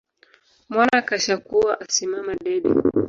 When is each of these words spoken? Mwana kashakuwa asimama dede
Mwana 0.71 0.97
kashakuwa 1.07 1.71
asimama 1.83 2.31
dede 2.43 2.69